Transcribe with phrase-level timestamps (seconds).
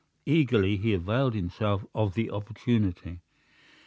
[0.25, 3.19] Eagerly he availed himself of the opportunity.